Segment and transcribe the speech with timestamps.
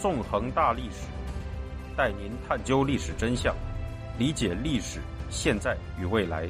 [0.00, 1.06] 纵横大历史，
[1.94, 3.54] 带您探究历史真相，
[4.18, 4.98] 理解历史
[5.28, 6.48] 现在与未来。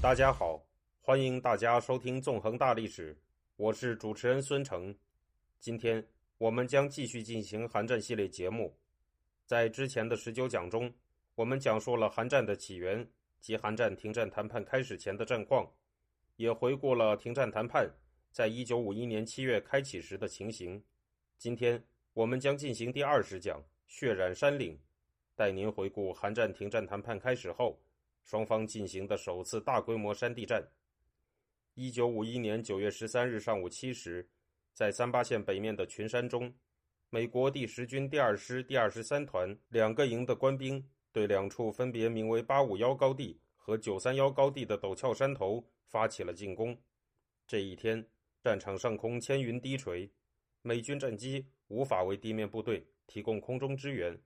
[0.00, 0.58] 大家好，
[1.02, 3.14] 欢迎大家收听《纵横大历史》，
[3.56, 4.94] 我是主持人孙成。
[5.60, 6.02] 今天
[6.38, 8.74] 我们将继续进行韩战系列节目。
[9.44, 10.90] 在之前的十九讲中，
[11.34, 13.06] 我们讲述了韩战的起源
[13.38, 15.68] 及韩战停战谈判开始前的战况，
[16.42, 17.88] 也回顾了停战谈判
[18.32, 20.82] 在一九五一年七月开启时的情形。
[21.38, 21.80] 今天
[22.14, 24.76] 我们将进行第二十讲“血染山岭”，
[25.36, 27.80] 带您回顾韩战停战谈判开始后
[28.24, 30.68] 双方进行的首次大规模山地战。
[31.74, 34.28] 一九五一年九月十三日上午七时。
[34.74, 36.52] 在三八线北面的群山中，
[37.10, 46.76] 美国第十军第二师第二十三团两个营的官兵对两处分别名为八五幺高地和九三幺高地的陡峭山头发起了进攻。
[47.46, 48.04] 这一天，
[48.42, 50.10] 战场上空千云低垂，
[50.62, 54.20] 美军战机无法为地面部队提供空中支援，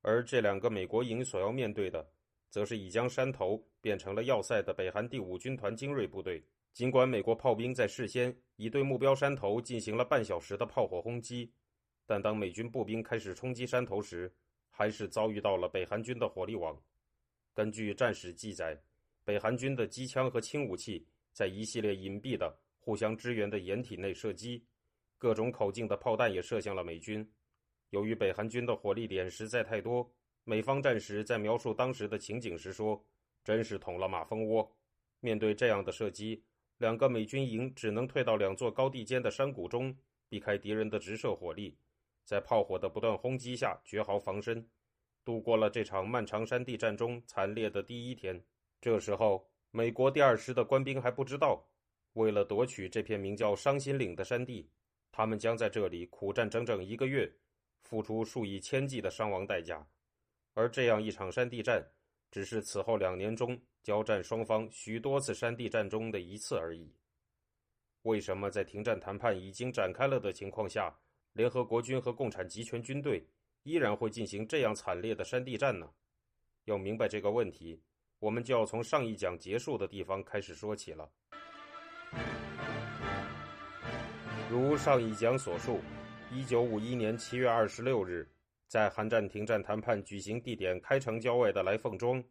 [0.00, 2.10] 而这两个美国营所要面对的，
[2.48, 6.42] 则是已将山头变成了要塞的北韩第五军团精锐部队。
[6.72, 11.52] 尽管美国炮兵在事先已对目标山头进行了半小时的炮火轰击，
[12.06, 14.34] 但当美军步兵开始冲击山头时，
[14.70, 16.82] 还是遭遇到了北韩军的火力网。
[17.54, 18.80] 根据战史记载，
[19.24, 24.64] 北韩军的机枪和轻武器在一系列隐蔽的、互相支援的掩体内射击，
[25.18, 27.30] 各种口径的炮弹也射向了美军。
[27.90, 30.10] 由于北韩军的火力点实在太多，
[30.44, 33.04] 美方战时在描述当时的情景时说
[33.44, 34.74] ：“真是捅了马蜂窝。”
[35.20, 36.42] 面对这样的射击，
[36.78, 39.94] 两个美军营只能退到两座高地间的山谷中，
[40.28, 41.76] 避开敌人的直射火力，
[42.24, 44.66] 在炮火的不断轰击下绝壕防身，
[45.24, 48.42] 度过了这场漫长山地战中惨烈的第一天。
[48.80, 51.64] 这时候，美国第二师的官兵还不知道，
[52.14, 54.68] 为了夺取这片名叫伤心岭的山地，
[55.10, 57.32] 他们将在这里苦战整整一个月，
[57.82, 59.86] 付出数以千计的伤亡代价。
[60.54, 61.86] 而这样一场山地战，
[62.30, 63.60] 只是此后两年中。
[63.82, 66.94] 交战双方许多次山地战中的一次而已。
[68.02, 70.96] 为什么在停战谈判已经展开了的情况下，
[71.32, 73.26] 联合国军和共产集权军队
[73.64, 75.88] 依然会进行这样惨烈的山地战呢？
[76.64, 77.80] 要明白这个问题，
[78.18, 81.08] 我们就要从上一讲结束的地方开始说起了。
[84.50, 85.80] 如上一讲所述，
[86.30, 88.28] 一九五一年七月二十六日，
[88.66, 92.22] 在韩战停战谈判举行地点开城郊外的来凤庄。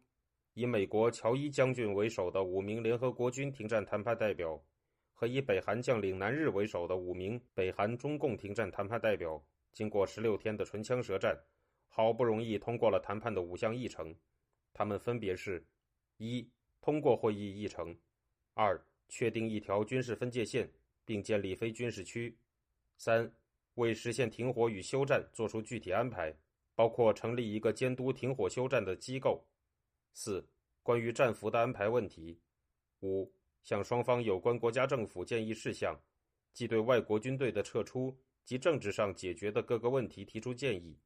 [0.54, 4.62] 以美国乔伊将军为首的五名联合国军停战谈判代表，
[5.14, 11.36] 和以北韩将领南日为首的五名北韩中共停战谈判代表，经过十六天的唇枪舌战，
[11.88, 14.14] 好不容易通过了谈判的五项议程。
[14.72, 15.64] 他们分别是：
[16.18, 16.50] 一、
[16.80, 17.94] 通过会议议程；
[18.54, 20.70] 二、确定一条军事分界线，
[21.04, 22.34] 并建立非军事区；
[22.96, 23.30] 三、
[23.74, 26.34] 为实现停火与休战作出具体安排，
[26.74, 29.46] 包括成立一个监督停火休战的机构。
[30.12, 30.46] 四、
[30.82, 32.38] 关于战俘的安排问题；
[33.00, 33.32] 五、
[33.62, 35.98] 向双方有关国家政府建议事项，
[36.52, 38.14] 即对外国军队的撤出
[38.44, 40.98] 及政治上解决的各个问题提出建议。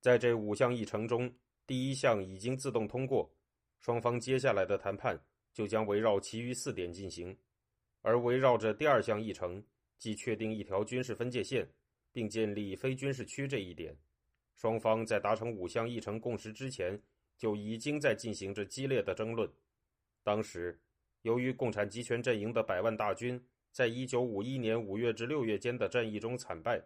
[0.00, 1.34] 在这五项议程中，
[1.66, 3.30] 第一项已经自动通过，
[3.80, 5.18] 双方接下来的谈判
[5.52, 7.36] 就将围绕其余四点进行。
[8.02, 9.64] 而围绕着第二项议程，
[9.98, 11.68] 即确定一条军事分界线，
[12.12, 13.96] 并建立非军事区这一点，
[14.54, 17.00] 双方在达成五项议程共识之前。
[17.36, 19.52] 就已经在进行着激烈的争论。
[20.22, 20.80] 当时，
[21.22, 26.80] 由于共产集权阵营的百万大军在1951年5月至6月间的战役中惨败，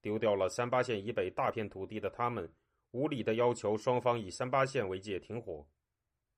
[0.00, 2.48] 丢掉了三八线以北大片土地的他们，
[2.92, 5.66] 无理的要求双方以三八线为界停火。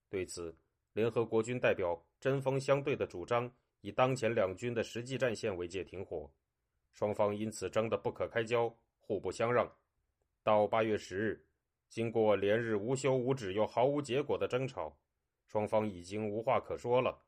[0.08, 0.56] 对此，
[0.94, 3.52] 联合国军代表针锋相对的主张
[3.82, 6.32] 以当前两军的实际战线为界停火，
[6.94, 9.70] 双方因此争得不可开交，互不相让。
[10.42, 11.46] 到8月10日。
[11.90, 14.98] 经过连日无休无止又毫无结果的争吵，
[15.44, 17.22] 双方已经无话可说了。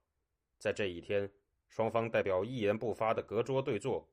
[0.58, 1.30] 在这一天，
[1.68, 4.08] 双方代表一言不发的隔桌对坐，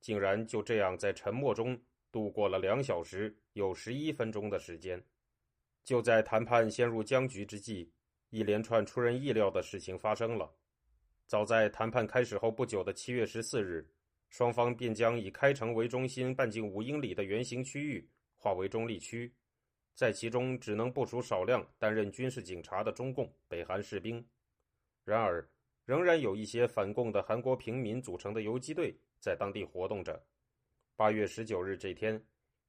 [0.00, 1.80] 竟然就这样在沉默中
[2.12, 5.02] 度过了两小时有十一分钟的时间。
[5.82, 7.92] 就在谈判陷入僵局之际，
[8.28, 10.52] 一连串出人意料的事情发生了。
[11.26, 13.88] 早在谈判开始后不久的七月十四日，
[14.28, 19.32] 双方便将以开城为中心半径五英里的圆形区域划为中立区。
[19.94, 24.24] 在其中只能部署少量担任军事警察的中共北韩士兵，
[25.04, 25.46] 然而
[25.84, 30.22] 仍然有一些反共的韩国平民组成的游击队在当地活动着。
[30.96, 32.22] 八月十九日这天，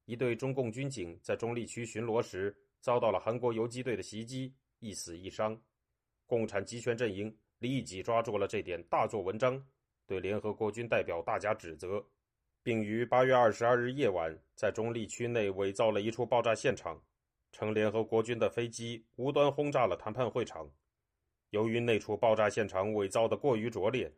[0.06, 5.60] 一队中共军警在中立区巡逻时遭到了韩国游击队的袭击，一死一伤。
[6.26, 9.62] 共产集权阵营立即抓住了这点，大做文章，
[10.08, 12.04] 对联合国军代表大加指责，
[12.64, 17.04] 并于八月二十二日夜晚在中立区内伪造了一处爆炸现场，
[17.52, 20.72] 称联合国军的飞机无端轰炸了谈判会场。
[21.52, 24.12] 由于那处爆炸现场伪造的过于拙劣，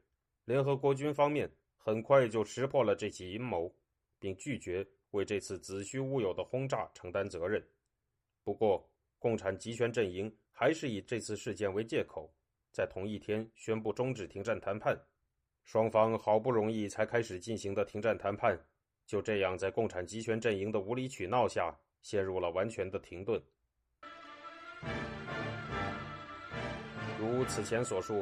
[0.45, 3.73] 联合国军方面很快就识破了这起阴谋，
[4.19, 7.63] 并拒绝为这次子虚乌有的轰炸承担责任。
[8.43, 8.87] 不过，
[9.17, 12.31] 共产集权阵营还是以这次事件为借口，
[12.71, 14.95] 在同一天宣布终止停战谈判。
[15.63, 18.59] 双方好不容易才开始进行的停战谈判，
[19.07, 23.41] 就这样在共产集权阵营的无理取闹下，陷入了完全的停顿。
[27.23, 28.21] 如此前所述，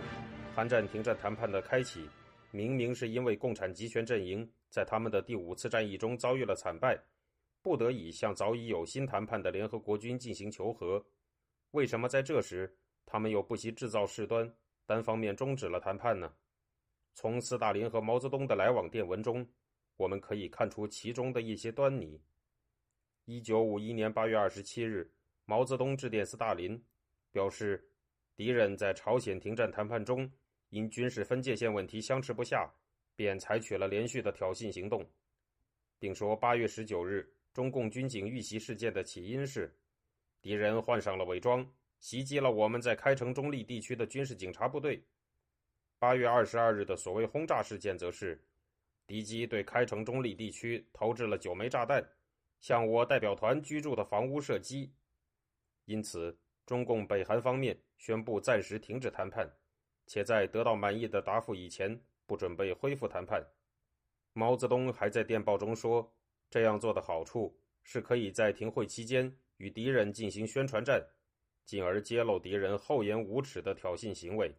[0.53, 2.07] 韩战停战谈判的开启，
[2.51, 6.95] 明明是因为共产集权阵营在他们的第五次战役中遭遇了惨败，
[7.63, 11.03] 不得已向早已有新谈判的联合国军进行求和。
[11.71, 14.53] 为什么在这时，他们又不惜制造事端，
[14.85, 16.31] 单方面终止了谈判呢？
[17.15, 19.43] 从斯大林和毛泽东的来往电文中，
[19.97, 22.21] 我们可以看出其中的一些端倪。
[23.25, 25.11] 一九五一年八月二十七日，
[25.45, 26.79] 毛泽东致电斯大林，
[27.31, 27.87] 表示。
[28.35, 30.31] 敌人在朝鲜停战谈判中，
[30.69, 32.73] 因军事分界线问题相持不下，
[33.15, 35.05] 便采取了连续的挑衅行动，
[35.99, 39.71] 并说八月十九日中共军警遇袭事件的起因是
[40.41, 41.69] 敌人换上了伪装，
[41.99, 45.03] 袭击了我们在开城中立地区的军事警察部队。
[45.99, 48.43] 八月二十二日的所谓轰炸事件，则是
[49.05, 52.03] 敌机对开城中立地区投掷了九枚炸弹，
[52.59, 54.91] 向我代表团居住的房屋射击，
[55.85, 56.35] 因此。
[56.71, 59.45] 中共北韩方面宣布暂时停止谈判，
[60.07, 63.45] 且在得到满意的答复以前，不准备恢复谈判。
[64.31, 66.09] 毛泽东还在电报中说，
[66.49, 67.53] 这样做的好处
[67.83, 71.05] 是可以在停会期间与敌人进行宣传战，
[71.65, 74.49] 进而揭露敌人厚颜无耻的挑衅行为，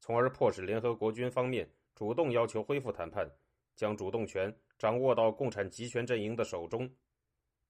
[0.00, 3.30] 从而迫使联合国军方面主动要求恢复谈判，
[3.76, 6.92] 将主动权掌握到共产集权阵营的手中。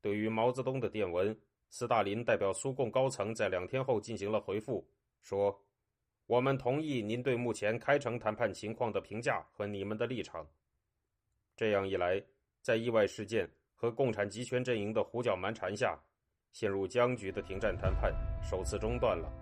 [0.01, 1.39] 对于毛泽东的电文。
[1.75, 4.87] 斯大林代表苏共高层在两天后进行了回复，
[5.23, 5.59] 说
[6.29, 10.47] ：“我们同意您对目前开城谈判情况的评价和你们的立场。”
[11.57, 12.23] 这样一来，
[12.61, 15.99] 在意外事件和共产集权阵营的胡搅蛮缠下，
[16.53, 19.33] 陷入僵局的停战谈判首次中断了。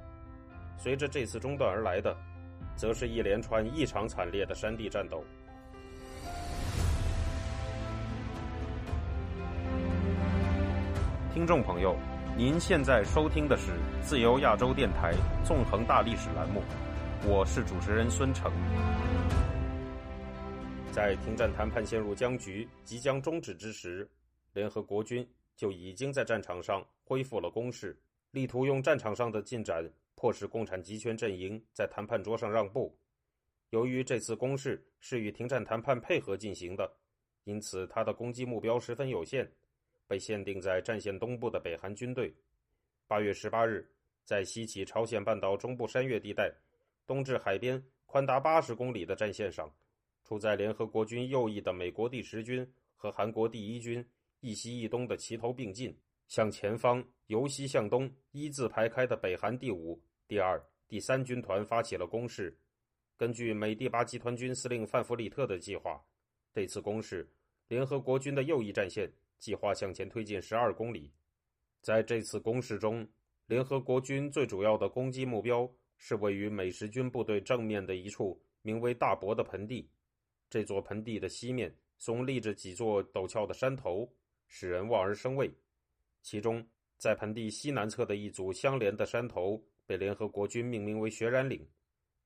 [0.78, 2.16] 随着这次中断而来的，
[2.76, 5.24] 则是一连串异常惨烈的山地战斗。
[11.34, 11.98] 听众朋友。
[12.36, 13.72] 您现在收听的是
[14.02, 15.12] 自由亚洲电台
[15.44, 16.62] 纵横大历史栏目，
[17.26, 18.50] 我是主持人孙成。
[20.90, 24.08] 在停战谈判陷入僵局、即将终止之时，
[24.54, 27.98] 联合国军就已经在战场上恢复了攻势，
[28.30, 32.96] 力图用战场上的进展迫使共产集权阵营在谈判桌上让步。
[33.68, 36.90] 由于这次攻势是与停战谈判配合进行的，
[37.44, 39.50] 因此它的攻击目标十分有限。
[40.10, 42.34] 被限定在战线东部的北韩军队，
[43.06, 43.88] 八月十八日，
[44.24, 46.52] 在西起朝鲜半岛中部山岳地带，
[47.06, 49.72] 东至海边宽达八十公里的战线上，
[50.24, 54.04] 处在联合国军右翼的美国第十军和韩国第一军
[54.40, 55.96] 一西一东的齐头并进，
[56.26, 59.96] 向前方由西向东一字排开的北韩第五、
[60.26, 62.58] 第二、第三军团发起了攻势。
[63.16, 66.04] 根据美第八集团军司令范弗里特的计划，
[66.52, 67.30] 这次攻势，
[67.68, 69.08] 联合国军的右翼战线。
[69.40, 71.10] 计划向前推进十二公里，
[71.80, 73.08] 在这次攻势中，
[73.46, 79.90] 联合国军最主要的攻击目标是位于美十军部队正面的一处名为大伯的盆地。
[80.50, 84.06] 这座盆地的西面耸立着几座陡峭的山头，
[84.46, 85.50] 使人望而生畏。
[86.20, 86.62] 其中，
[86.98, 91.60] 在盆地西南侧的一组相连的山头被联合国军命名为血染岭；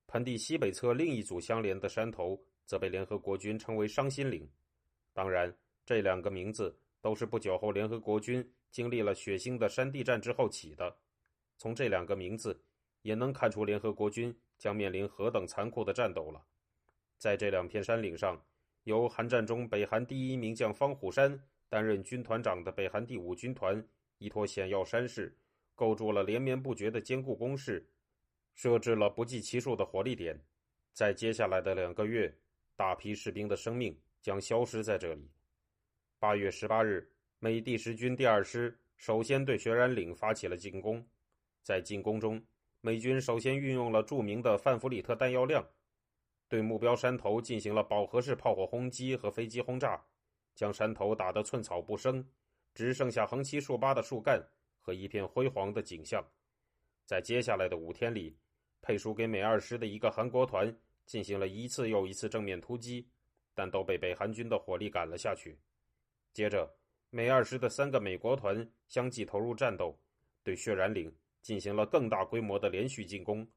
[0.07, 4.45] 盆地西北侧另一组相连的山头则被联合国军称为伤心岭。
[5.13, 5.55] 当然，
[5.85, 6.77] 这两个名字。
[7.05, 10.97] 都是不久后联合国军经历了血腥的山地战之后起的。
[11.55, 12.59] 从这两个名字
[13.03, 16.43] 也能看出联合国军将面临何等残酷的战斗了。
[17.19, 18.43] 在这两片山岭上，
[18.85, 25.37] 由韩战中北韩第一名将方虎山担任军团长的北韩第五军团依托险要山势，
[25.75, 27.87] 构筑了连绵不绝的坚固工事，
[28.55, 30.43] 设置了不计其数的火力点。
[30.91, 32.35] 在接下来的两个月，
[32.75, 35.29] 大批士兵的生命将消失在这里。
[36.17, 37.07] 八月十八日，
[37.39, 41.05] 美第十军第二师首先对血染岭发起了进攻。
[41.61, 42.41] 在进攻中，
[42.81, 45.67] 美军首先运用了著名的范弗里特弹药量，
[46.47, 50.01] 对目标山头进行了饱和式炮火轰击和飞机轰炸，
[50.55, 52.25] 将山头打得寸草不生，
[52.73, 54.41] 只剩下横七竖八的树干
[54.79, 56.25] 和一片辉煌的景象。
[57.05, 58.35] 在接下来的五天里，
[58.81, 63.07] 配属给美二师的一个韩国团进行了一次又一次正面突击。
[63.57, 65.57] 但都被北韩军的火力赶了下去。
[66.35, 66.69] 接着，
[67.11, 69.97] 美二师的三个美国团相继投入战斗，
[70.43, 71.09] 对血染岭
[71.41, 73.47] 进行了更大规模的连续进攻。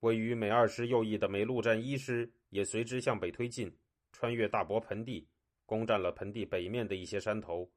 [0.00, 3.70] 位于美二师右翼的美陆战一师也随之向北推进，
[4.12, 5.28] 穿越大伯盆地，
[5.66, 7.70] 攻占了盆地北面的一些山头。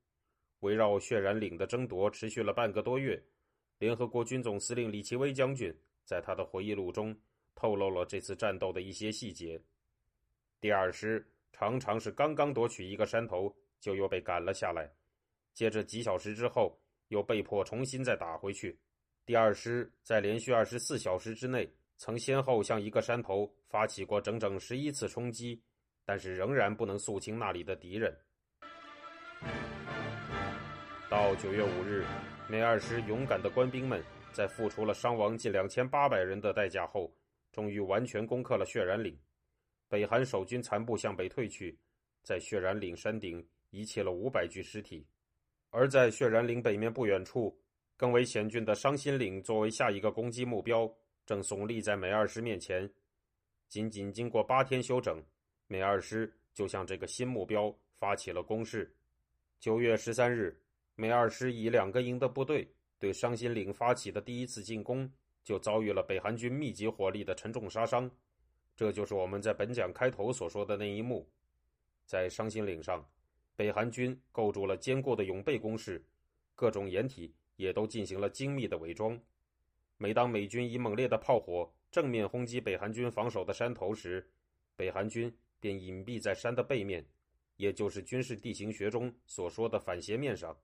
[0.62, 3.21] 围绕血染岭的争夺持续了半个多月。
[3.79, 7.13] 联合国军总司令李奇微将军在他的回忆录中
[7.55, 9.62] 透露了这次战斗的一些细节。
[10.62, 13.53] 第二师常常是刚刚夺取一个山头，
[13.85, 14.89] 就又被赶了下来，
[15.53, 16.75] 接着几小时之后
[17.09, 18.75] 又被迫重新再打回去。
[19.27, 25.61] 第二师在连续二十四小时之内，曾先后向一个山头发起过整整十一次冲击，
[26.03, 28.11] 但是仍然不能肃清那里的敌人。
[31.07, 32.03] 到九月五日。
[32.47, 37.15] 美二师勇敢的官兵们在付出了伤亡近两千八百人的代价后，
[37.51, 39.15] 终于完全攻克了血染岭。
[39.87, 41.77] 北韩守军残部向北退去，
[42.23, 45.05] 在血染岭山顶遗弃了五百具尸体。
[45.69, 47.57] 而在血染岭北面不远处，
[47.98, 50.91] 更为险峻的伤心岭作为下一个攻击目标，
[51.25, 52.89] 正耸立在美二师面前。
[53.67, 55.24] 仅仅经过八天休整，
[55.67, 58.95] 美二师就向这个新目标发起了攻势。
[59.60, 60.60] 九月十三日。
[60.98, 62.65] 美二师以两个营的部队
[62.98, 65.12] 对伤心岭发起的第一次进攻，
[65.43, 68.10] 就遭遇了北韩军密集火力的沉重杀伤。
[68.77, 71.29] 这就是我们在本讲开头所说的那一幕。
[72.05, 73.05] 在伤心岭上，
[73.55, 76.03] 北韩军构筑了坚固的永备工事，
[76.55, 79.19] 各种掩体也都进行了精密的伪装。
[79.97, 84.29] 每当美军以猛烈的炮火正面轰击北韩军防守的山头时，
[84.75, 87.05] 北韩军便隐蔽在山的背面，
[87.55, 90.57] 也就是军事地形学中所说的反斜面上。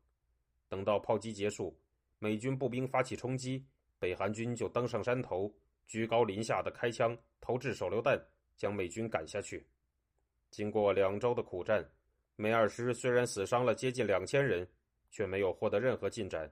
[0.68, 1.80] 等到炮击结束，
[2.20, 3.66] 美军步兵发起冲击，
[4.00, 5.54] 北韩军就登上山头，
[5.88, 8.22] 居高临下的开枪投掷手榴弹，
[8.58, 9.66] 将美军赶下去。
[10.50, 11.90] 经过两周的苦战，
[12.36, 14.68] 美二师虽然死伤了接近两千人，
[15.10, 16.52] 却没有获得任何进展。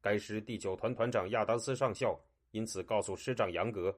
[0.00, 2.18] 该师第九团团长亚当斯上校
[2.52, 3.96] 因此告诉师长杨格：“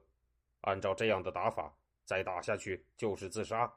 [0.61, 1.75] 按照这样的打法，
[2.05, 3.71] 再打下去就是自杀。”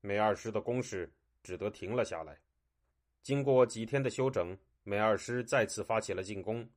[0.00, 2.38] 美二师的攻势只得停了下来。
[3.22, 4.56] 经过几天的休整。
[4.86, 6.68] 美二师再次发起了进攻，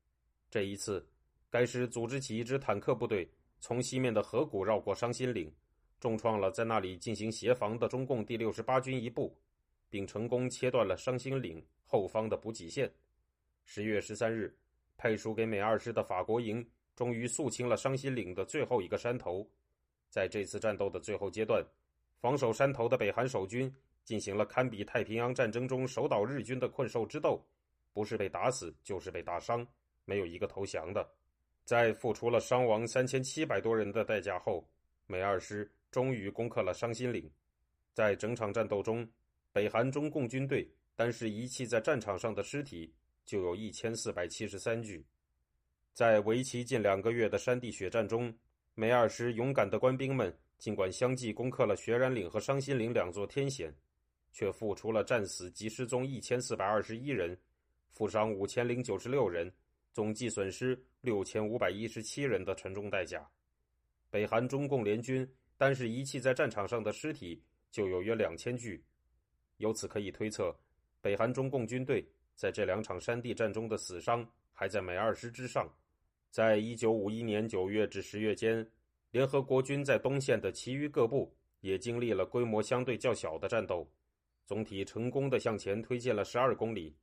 [0.50, 1.06] 这一次，
[1.50, 3.30] 该师组织起一支坦克部队，
[3.60, 5.54] 从西面的河谷绕过伤心岭，
[6.00, 9.38] 重创了在那里进行协防的中共第六十八军一部，
[9.90, 12.92] 并成功切断了伤心岭后方的补给线。
[13.64, 14.56] 十月十三日，
[14.98, 16.66] 配属给美二师的法国营
[16.96, 19.48] 终于肃清了伤心岭的最后一个山头。
[20.10, 21.66] 在这次战斗的最后阶段，
[22.20, 27.46] 防守山头的北韩守军进行了堪比太平洋战争中守岛日军的困兽之斗。
[27.94, 29.68] 不是被打死，就是被打伤，
[30.06, 31.10] 没有一个投降的。
[31.66, 34.66] 在付出了伤亡三千七百多人的代价后，
[35.08, 37.30] 美二师终于攻克了伤心岭。
[37.94, 39.06] 在整场战斗中，
[39.58, 42.94] 北韩中共军队单是遗弃在战场上的尸体
[43.26, 45.04] 就有一千四百七十三具。
[45.94, 48.32] 在为期近两个月的山地血战中，
[48.76, 53.74] 美二师勇敢的官兵们尽管相继攻克了血染岭和伤心岭两座天险，
[54.32, 57.36] 却付出了战死及失踪一千四百二十一人。
[57.94, 59.52] 负伤五千零九十六人，
[59.92, 63.28] 总计损失六千五百一十七人的沉重代价。
[64.12, 68.84] 北韩中共联军单是遗弃在战场上的尸体就有约两千具，
[69.58, 70.56] 由此可以推测，
[71.02, 75.72] 北韩中共军队在这两场山地战中的死伤还在美二师之上。
[76.30, 78.68] 在一九五一年九月至十月间，
[79.12, 83.90] 联合国军在东线的其余各部也经历了规模相对较小的战斗，
[84.46, 86.96] 总体成功的向前推进了十二公里。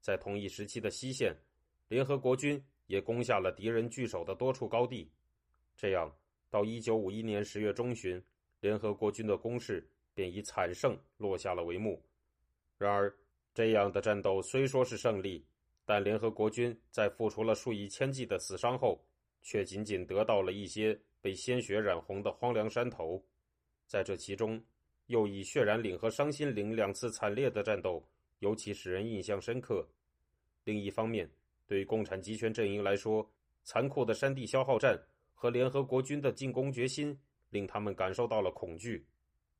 [0.00, 1.34] 在同一时期的西线，
[1.88, 5.10] 联合国军也攻下了敌人据守的多处高地。
[5.76, 6.12] 这样，
[6.50, 8.22] 到一九五一年十月中旬，
[8.60, 12.02] 联合国军的攻势便以惨胜落下了帷幕。
[12.78, 13.14] 然而，
[13.52, 15.44] 这样的战斗虽说是胜利，
[15.84, 18.98] 但联合国军在付出了数以千计的死伤后，
[19.42, 23.22] 却仅仅得到了一些被鲜血染红的荒凉山头。
[23.86, 24.58] 在这其中，
[25.08, 28.02] 又以血染岭和伤心岭两次惨烈的战斗，
[28.38, 29.86] 尤其使人印象深刻。
[30.64, 31.30] 另一方面，
[31.66, 33.30] 对共产集权阵营来说，
[33.64, 34.98] 残酷的山地消耗战
[35.34, 37.18] 和联合国军的进攻决心，
[37.50, 39.06] 令他们感受到了恐惧。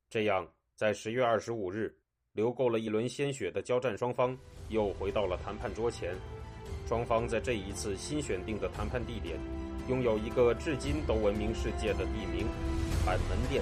[0.09, 1.93] 这样，在十月二十五日，
[2.31, 4.37] 流够了一轮鲜血的交战双方
[4.69, 6.15] 又回到了谈判桌前。
[6.87, 9.37] 双方在这一次新选定的谈判地点，
[9.89, 12.47] 拥有一个至今都闻名世界的地名——
[13.05, 13.61] 板门店。